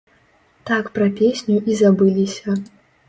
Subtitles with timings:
[0.69, 2.57] Так пра песню і забыліся.